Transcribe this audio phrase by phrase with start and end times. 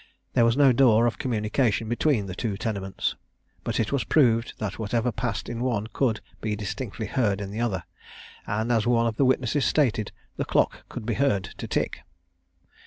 [0.33, 3.15] There was no door of communication between the two tenements;
[3.63, 7.61] but it was proved, that whatever passed in one could be distinctly heard in the
[7.61, 7.83] other;
[8.47, 11.99] and, as one of the witnesses stated, the clock could be heard to tick.